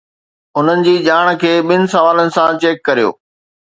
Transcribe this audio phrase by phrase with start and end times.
[0.59, 3.09] انهن جي ڄاڻ کي ٻن سوالن سان چيڪ ڪريو.